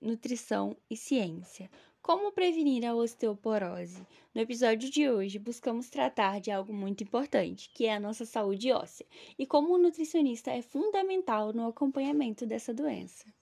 [0.00, 1.70] nutrição e ciência.
[2.02, 4.04] Como prevenir a osteoporose?
[4.34, 8.72] No episódio de hoje, buscamos tratar de algo muito importante, que é a nossa saúde
[8.72, 9.06] óssea,
[9.38, 13.32] e como o nutricionista é fundamental no acompanhamento dessa doença.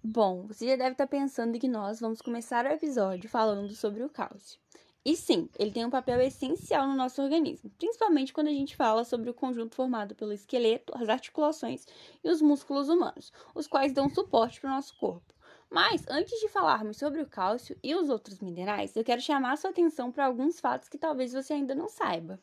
[0.00, 4.08] Bom, você já deve estar pensando que nós vamos começar o episódio falando sobre o
[4.08, 4.61] cálcio.
[5.04, 9.04] E sim, ele tem um papel essencial no nosso organismo, principalmente quando a gente fala
[9.04, 11.86] sobre o conjunto formado pelo esqueleto, as articulações
[12.22, 15.34] e os músculos humanos, os quais dão suporte para o nosso corpo.
[15.70, 19.56] Mas antes de falarmos sobre o cálcio e os outros minerais, eu quero chamar a
[19.56, 22.40] sua atenção para alguns fatos que talvez você ainda não saiba.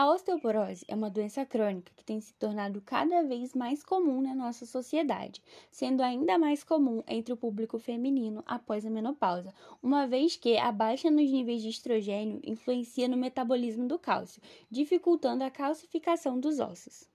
[0.00, 4.32] A osteoporose é uma doença crônica que tem se tornado cada vez mais comum na
[4.32, 10.36] nossa sociedade, sendo ainda mais comum entre o público feminino após a menopausa, uma vez
[10.36, 16.38] que a baixa nos níveis de estrogênio influencia no metabolismo do cálcio, dificultando a calcificação
[16.38, 17.08] dos ossos.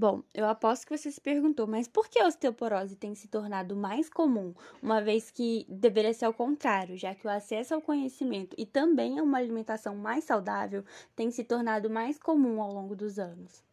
[0.00, 3.74] Bom, eu aposto que você se perguntou, mas por que a osteoporose tem se tornado
[3.74, 8.54] mais comum, uma vez que deveria ser ao contrário, já que o acesso ao conhecimento
[8.56, 10.84] e também a uma alimentação mais saudável
[11.16, 13.64] tem se tornado mais comum ao longo dos anos?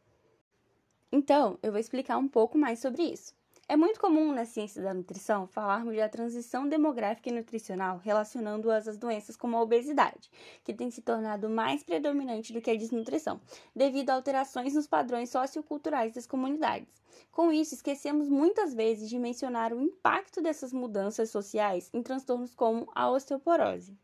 [1.11, 3.31] Então, eu vou explicar um pouco mais sobre isso.
[3.67, 8.95] É muito comum na ciência da nutrição falarmos da transição demográfica e nutricional relacionando-as às
[8.95, 10.30] doenças como a obesidade,
[10.63, 13.41] que tem se tornado mais predominante do que a desnutrição,
[13.75, 17.02] devido a alterações nos padrões socioculturais das comunidades.
[17.31, 22.88] Com isso, esquecemos muitas vezes de mencionar o impacto dessas mudanças sociais em transtornos como
[22.94, 23.97] a osteoporose.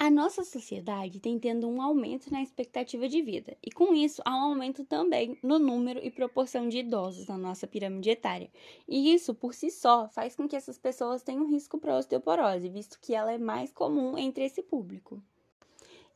[0.00, 4.30] A nossa sociedade tem tendo um aumento na expectativa de vida, e com isso há
[4.30, 8.48] um aumento também no número e proporção de idosos na nossa pirâmide etária.
[8.86, 13.00] E isso, por si só, faz com que essas pessoas tenham risco para osteoporose, visto
[13.00, 15.20] que ela é mais comum entre esse público.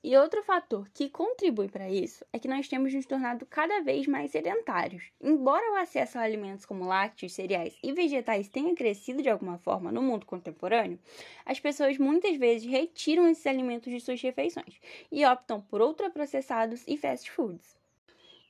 [0.05, 4.05] E outro fator que contribui para isso é que nós temos nos tornado cada vez
[4.09, 5.05] mais sedentários.
[5.21, 9.93] Embora o acesso a alimentos como lácteos, cereais e vegetais tenha crescido de alguma forma
[9.93, 10.99] no mundo contemporâneo,
[11.47, 16.97] as pessoas muitas vezes retiram esses alimentos de suas refeições e optam por ultraprocessados e
[16.97, 17.82] fast foods.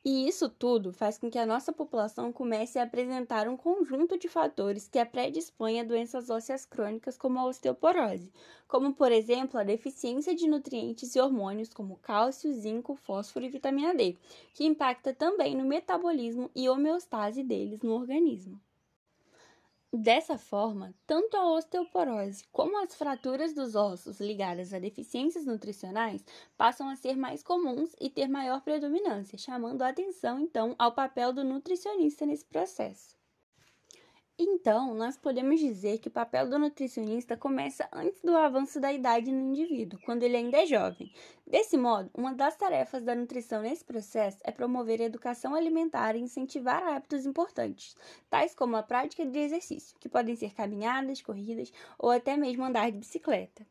[0.05, 4.29] E isso tudo faz com que a nossa população comece a apresentar um conjunto de
[4.29, 8.33] fatores que a predispõem a doenças ósseas crônicas como a osteoporose,
[8.69, 13.93] como por exemplo a deficiência de nutrientes e hormônios como cálcio, zinco, fósforo e vitamina
[13.93, 14.17] D,
[14.55, 18.61] que impacta também no metabolismo e homeostase deles no organismo.
[19.95, 26.25] Dessa forma, tanto a osteoporose como as fraturas dos ossos ligadas a deficiências nutricionais
[26.57, 31.31] passam a ser mais comuns e ter maior predominância, chamando a atenção então ao papel
[31.35, 33.22] do nutricionista nesse processo.
[34.45, 39.31] Então, nós podemos dizer que o papel do nutricionista começa antes do avanço da idade
[39.31, 41.13] no indivíduo, quando ele ainda é jovem.
[41.47, 46.21] Desse modo, uma das tarefas da nutrição nesse processo é promover a educação alimentar e
[46.21, 47.97] incentivar hábitos importantes,
[48.29, 52.91] tais como a prática de exercício, que podem ser caminhadas, corridas ou até mesmo andar
[52.91, 53.65] de bicicleta.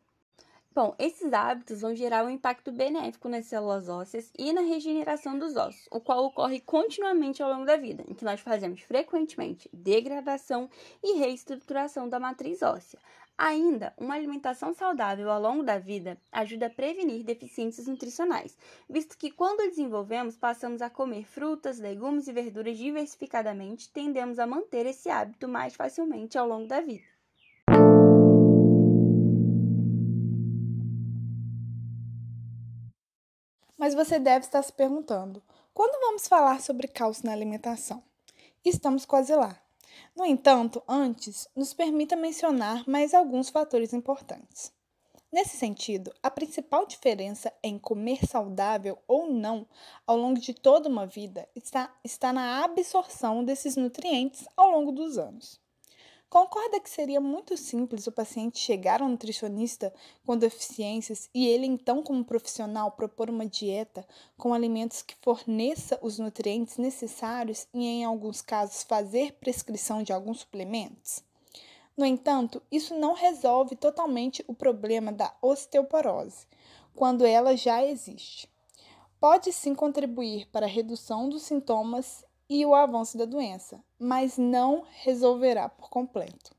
[0.73, 5.57] Bom, esses hábitos vão gerar um impacto benéfico nas células ósseas e na regeneração dos
[5.57, 10.69] ossos, o qual ocorre continuamente ao longo da vida, em que nós fazemos frequentemente degradação
[11.03, 12.97] e reestruturação da matriz óssea.
[13.37, 18.57] Ainda, uma alimentação saudável ao longo da vida ajuda a prevenir deficiências nutricionais,
[18.89, 24.85] visto que quando desenvolvemos, passamos a comer frutas, legumes e verduras diversificadamente, tendemos a manter
[24.85, 27.20] esse hábito mais facilmente ao longo da vida.
[33.81, 35.41] Mas você deve estar se perguntando:
[35.73, 38.03] quando vamos falar sobre cálcio na alimentação?
[38.63, 39.59] Estamos quase lá.
[40.15, 44.71] No entanto, antes, nos permita mencionar mais alguns fatores importantes.
[45.31, 49.67] Nesse sentido, a principal diferença em comer saudável ou não
[50.05, 55.17] ao longo de toda uma vida está, está na absorção desses nutrientes ao longo dos
[55.17, 55.59] anos.
[56.31, 59.93] Concorda que seria muito simples o paciente chegar ao nutricionista
[60.25, 66.19] com deficiências e ele, então, como profissional, propor uma dieta com alimentos que forneça os
[66.19, 71.21] nutrientes necessários e, em alguns casos, fazer prescrição de alguns suplementos?
[71.97, 76.47] No entanto, isso não resolve totalmente o problema da osteoporose,
[76.95, 78.49] quando ela já existe.
[79.19, 84.83] Pode sim contribuir para a redução dos sintomas e o avanço da doença, mas não
[85.03, 86.53] resolverá por completo.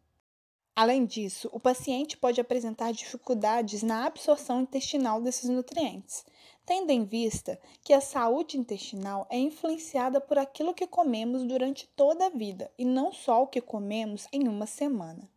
[0.75, 6.25] Além disso, o paciente pode apresentar dificuldades na absorção intestinal desses nutrientes,
[6.65, 12.25] tendo em vista que a saúde intestinal é influenciada por aquilo que comemos durante toda
[12.25, 15.29] a vida e não só o que comemos em uma semana.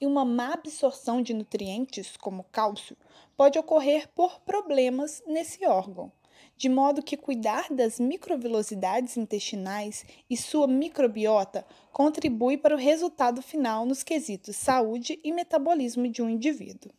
[0.00, 2.96] E uma má absorção de nutrientes, como cálcio,
[3.36, 6.10] pode ocorrer por problemas nesse órgão,
[6.56, 13.86] de modo que cuidar das microvilosidades intestinais e sua microbiota contribui para o resultado final
[13.86, 16.92] nos quesitos saúde e metabolismo de um indivíduo.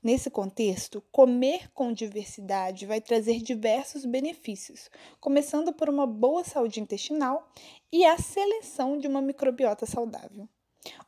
[0.00, 4.88] Nesse contexto, comer com diversidade vai trazer diversos benefícios,
[5.20, 7.52] começando por uma boa saúde intestinal
[7.92, 10.48] e a seleção de uma microbiota saudável,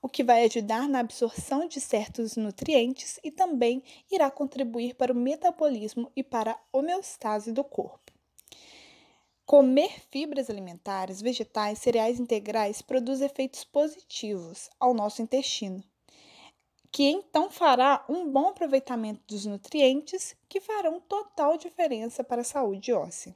[0.03, 5.17] o que vai ajudar na absorção de certos nutrientes e também irá contribuir para o
[5.17, 8.11] metabolismo e para a homeostase do corpo.
[9.45, 15.83] Comer fibras alimentares, vegetais, cereais integrais produz efeitos positivos ao nosso intestino,
[16.93, 22.93] que então fará um bom aproveitamento dos nutrientes que farão total diferença para a saúde
[22.93, 23.35] óssea.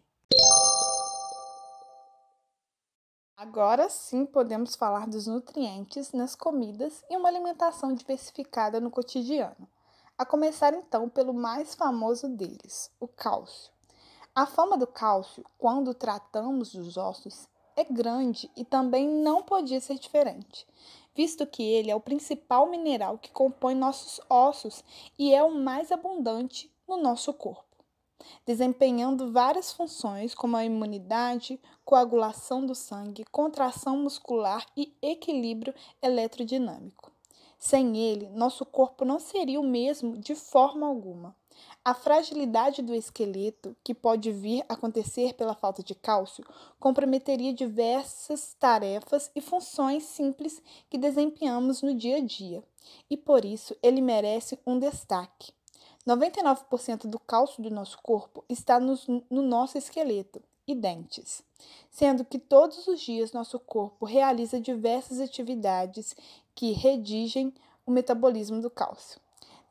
[3.36, 9.68] Agora sim podemos falar dos nutrientes nas comidas e uma alimentação diversificada no cotidiano.
[10.16, 13.72] A começar então pelo mais famoso deles, o cálcio.
[14.34, 19.98] A fama do cálcio, quando tratamos dos ossos, é grande e também não podia ser
[19.98, 20.66] diferente
[21.14, 24.82] visto que ele é o principal mineral que compõe nossos ossos
[25.18, 27.64] e é o mais abundante no nosso corpo,
[28.46, 37.12] desempenhando várias funções como a imunidade, coagulação do sangue, contração muscular e equilíbrio eletrodinâmico.
[37.58, 41.34] Sem ele, nosso corpo não seria o mesmo de forma alguma.
[41.84, 46.44] A fragilidade do esqueleto, que pode vir a acontecer pela falta de cálcio,
[46.80, 52.62] comprometeria diversas tarefas e funções simples que desempenhamos no dia a dia,
[53.08, 55.52] e por isso ele merece um destaque.
[56.06, 61.42] 99% do cálcio do nosso corpo está no nosso esqueleto e dentes,
[61.90, 66.14] sendo que todos os dias nosso corpo realiza diversas atividades
[66.54, 67.52] que redigem
[67.86, 69.20] o metabolismo do cálcio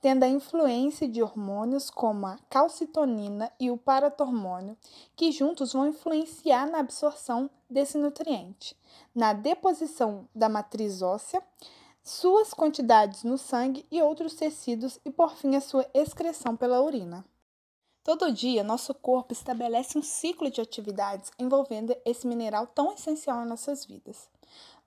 [0.03, 4.75] tendo a influência de hormônios como a calcitonina e o paratormônio,
[5.15, 8.75] que juntos vão influenciar na absorção desse nutriente,
[9.15, 11.41] na deposição da matriz óssea,
[12.03, 17.25] suas quantidades no sangue e outros tecidos e, por fim, a sua excreção pela urina.
[18.03, 23.47] Todo dia, nosso corpo estabelece um ciclo de atividades envolvendo esse mineral tão essencial em
[23.47, 24.27] nossas vidas.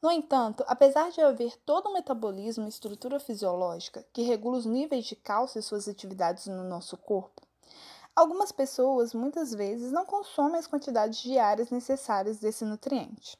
[0.02, 5.06] No entanto, apesar de haver todo um metabolismo e estrutura fisiológica que regula os níveis
[5.06, 7.40] de cálcio e suas atividades no nosso corpo,
[8.14, 13.38] algumas pessoas muitas vezes não consomem as quantidades diárias necessárias desse nutriente.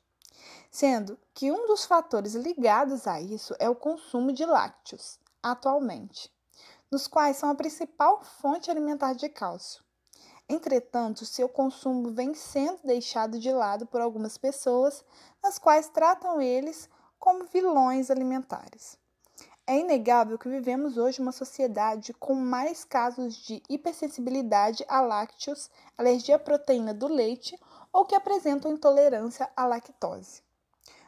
[0.71, 6.31] Sendo que um dos fatores ligados a isso é o consumo de lácteos, atualmente,
[6.91, 9.85] nos quais são a principal fonte alimentar de cálcio.
[10.49, 15.05] Entretanto, seu consumo vem sendo deixado de lado por algumas pessoas,
[15.43, 16.89] as quais tratam eles
[17.19, 18.97] como vilões alimentares.
[19.67, 26.37] É inegável que vivemos hoje uma sociedade com mais casos de hipersensibilidade a lácteos, alergia
[26.37, 27.59] à proteína do leite
[27.93, 30.46] ou que apresentam intolerância à lactose.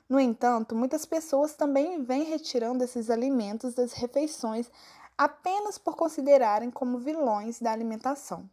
[0.08, 4.70] No entanto, muitas pessoas também vêm retirando esses alimentos das refeições
[5.16, 8.48] apenas por considerarem como vilões da alimentação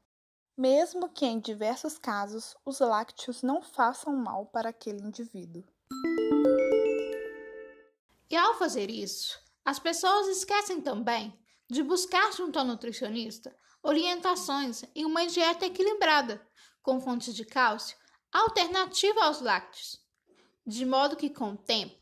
[0.57, 5.63] mesmo que em diversos casos os lácteos não façam mal para aquele indivíduo.
[8.29, 11.37] E ao fazer isso, as pessoas esquecem também
[11.69, 16.41] de buscar junto ao nutricionista orientações em uma dieta equilibrada,
[16.81, 17.97] com fontes de cálcio
[18.31, 19.99] alternativa aos lácteos,
[20.65, 21.95] de modo que com o tempo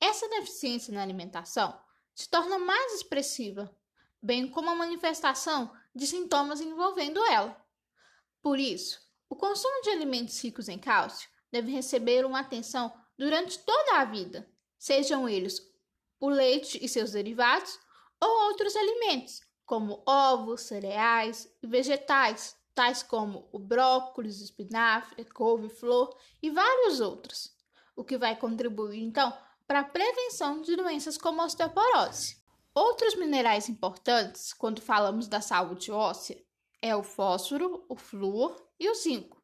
[0.00, 1.78] essa deficiência na alimentação
[2.14, 3.74] se torna mais expressiva,
[4.22, 7.56] bem como a manifestação de sintomas envolvendo ela.
[8.42, 13.98] Por isso, o consumo de alimentos ricos em cálcio deve receber uma atenção durante toda
[13.98, 15.60] a vida, sejam eles
[16.18, 17.78] o leite e seus derivados
[18.20, 26.50] ou outros alimentos, como ovos, cereais e vegetais, tais como o brócolis, espinafre, couve-flor e
[26.50, 27.54] vários outros,
[28.00, 29.30] o que vai contribuir então
[29.66, 32.38] para a prevenção de doenças como osteoporose.
[32.74, 36.42] Outros minerais importantes quando falamos da saúde óssea
[36.80, 39.42] é o fósforo, o flúor e o zinco,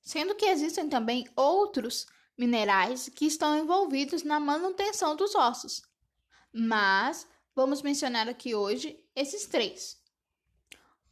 [0.00, 2.06] sendo que existem também outros
[2.38, 5.82] minerais que estão envolvidos na manutenção dos ossos.
[6.50, 10.02] Mas vamos mencionar aqui hoje esses três.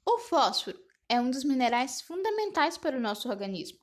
[0.06, 3.78] O fósforo é um dos minerais fundamentais para o nosso organismo,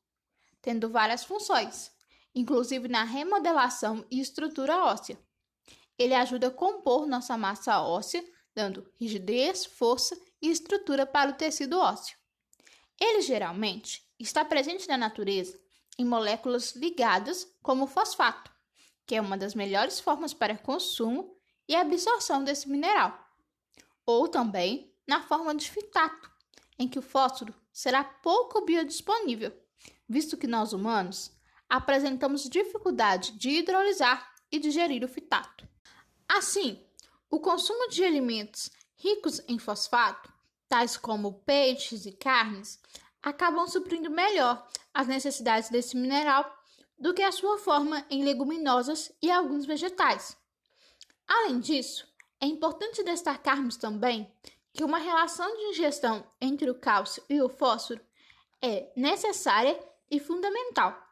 [0.59, 1.94] tendo várias funções,
[2.35, 5.17] inclusive na remodelação e estrutura óssea.
[5.97, 8.23] Ele ajuda a compor nossa massa óssea,
[8.53, 12.17] dando rigidez, força e estrutura para o tecido ósseo.
[12.99, 15.57] Ele geralmente está presente na natureza
[15.97, 18.51] em moléculas ligadas como o fosfato,
[19.05, 21.37] que é uma das melhores formas para consumo
[21.67, 23.17] e absorção desse mineral,
[24.05, 26.29] ou também na forma de fitato,
[26.77, 29.53] em que o fósforo será pouco biodisponível,
[30.07, 31.31] visto que nós humanos
[31.69, 35.67] apresentamos dificuldade de hidrolisar e digerir o fitato.
[36.27, 36.83] Assim,
[37.29, 40.31] o consumo de alimentos ricos em fosfato,
[40.67, 42.79] tais como peixes e carnes,
[43.21, 46.55] acabam suprindo melhor as necessidades desse mineral
[46.97, 50.37] do que a sua forma em leguminosas e alguns vegetais.
[51.27, 52.07] Além disso,
[52.39, 54.31] é importante destacarmos também
[54.73, 58.01] que uma relação de ingestão entre o cálcio e o fósforo
[58.61, 59.79] é necessária
[60.09, 61.04] e fundamental,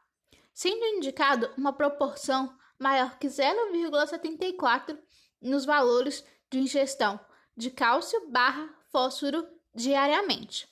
[0.53, 4.97] sendo indicado uma proporção maior que 0,74
[5.41, 7.19] nos valores de ingestão
[7.55, 10.67] de cálcio barra fósforo diariamente,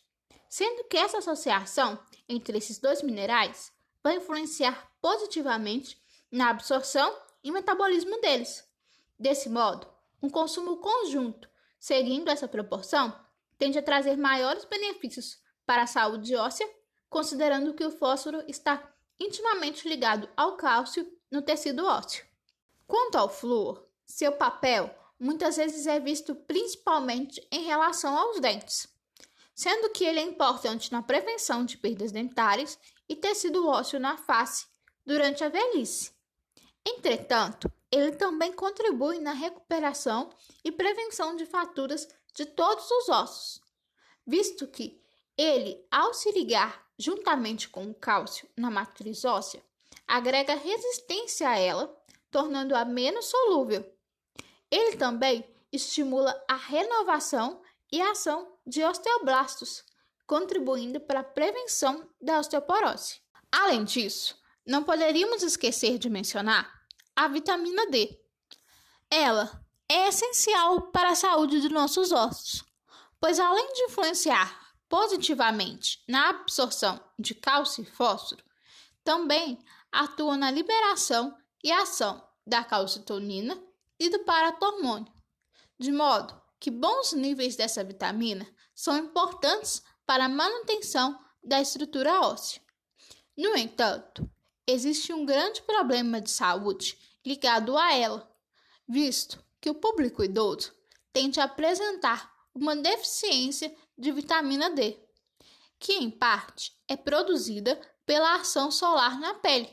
[0.48, 3.72] sendo que essa associação entre esses dois minerais
[4.04, 8.68] vai influenciar positivamente na absorção e metabolismo deles.
[9.20, 9.88] Desse modo,
[10.22, 13.14] um consumo conjunto, seguindo essa proporção,
[13.58, 16.68] tende a trazer maiores benefícios para a saúde óssea,
[17.10, 22.26] considerando que o fósforo está intimamente ligado ao cálcio no tecido ósseo.
[22.88, 28.88] Quanto ao flúor, seu papel muitas vezes é visto principalmente em relação aos dentes,
[29.54, 32.78] sendo que ele é importante na prevenção de perdas dentárias
[33.08, 34.66] e tecido ósseo na face
[35.06, 36.12] durante a velhice.
[36.86, 40.30] Entretanto, ele também contribui na recuperação
[40.64, 43.62] e prevenção de fraturas de todos os ossos,
[44.26, 45.02] visto que
[45.42, 49.64] ele, ao se ligar juntamente com o cálcio na matriz óssea,
[50.08, 51.92] agrega resistência a ela,
[52.30, 53.84] tornando-a menos solúvel.
[54.70, 57.60] Ele também estimula a renovação
[57.92, 59.84] e a ação de osteoblastos,
[60.28, 63.20] contribuindo para a prevenção da osteoporose.
[63.52, 66.72] Além disso, não poderíamos esquecer de mencionar
[67.16, 68.16] a vitamina D.
[69.10, 72.64] Ela é essencial para a saúde de nossos ossos,
[73.20, 74.61] pois além de influenciar
[74.92, 78.44] positivamente na absorção de cálcio e fósforo,
[79.06, 79.58] também
[79.90, 81.34] atua na liberação
[81.64, 83.58] e ação da calcitonina
[83.98, 85.10] e do paratormônio,
[85.80, 88.46] de modo que bons níveis dessa vitamina
[88.76, 92.62] são importantes para a manutenção da estrutura óssea.
[93.38, 94.30] No entanto,
[94.68, 98.30] existe um grande problema de saúde ligado a ela,
[98.86, 100.76] visto que o público idoso
[101.14, 104.98] tende a apresentar uma deficiência de vitamina D,
[105.80, 109.70] que em parte é produzida pela ação solar na pele,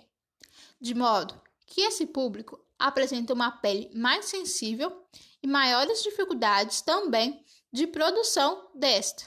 [0.80, 5.04] de modo que esse público apresenta uma pele mais sensível
[5.42, 9.24] e maiores dificuldades também de produção desta.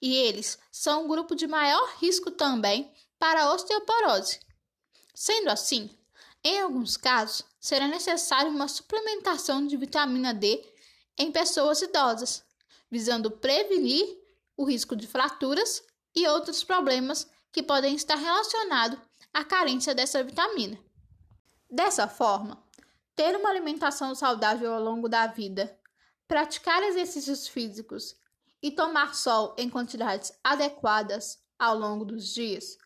[0.00, 4.40] E eles são um grupo de maior risco também para osteoporose.
[5.14, 5.90] Sendo assim,
[6.42, 10.64] em alguns casos, será necessária uma suplementação de vitamina D
[11.16, 12.44] em pessoas idosas,
[12.92, 14.06] visando prevenir
[14.54, 15.82] o risco de fraturas
[16.14, 18.98] e outros problemas que podem estar relacionados
[19.32, 20.78] à carência dessa vitamina.
[21.70, 22.62] Dessa forma,
[23.16, 25.74] ter uma alimentação saudável ao longo da vida,
[26.28, 28.14] praticar exercícios físicos
[28.62, 32.76] e tomar sol em quantidades adequadas ao longo dos dias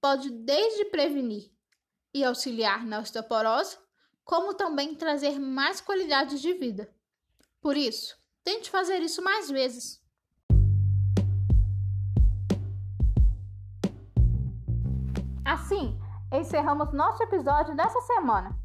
[0.00, 1.50] pode desde prevenir
[2.14, 3.76] e auxiliar na osteoporose,
[4.24, 6.94] como também trazer mais qualidade de vida.
[7.60, 8.17] Por isso,
[8.48, 10.00] tente fazer isso mais vezes.
[15.44, 16.00] Assim,
[16.32, 18.58] encerramos nosso episódio dessa semana.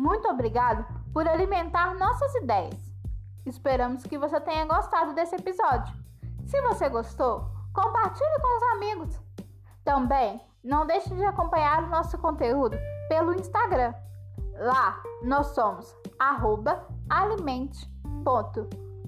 [0.00, 2.80] Muito obrigado por alimentar nossas ideias.
[3.44, 5.94] Esperamos que você tenha gostado desse episódio.
[6.46, 9.20] Se você gostou, compartilhe com os amigos.
[9.84, 12.78] Também não deixe de acompanhar o nosso conteúdo
[13.10, 13.92] pelo Instagram.
[14.54, 15.94] Lá nós somos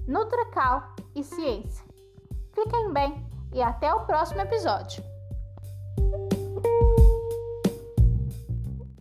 [0.09, 1.85] alimente.nutrical e ciência.
[2.53, 5.03] Fiquem bem e até o próximo episódio.